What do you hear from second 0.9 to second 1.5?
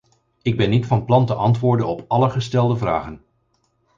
plan te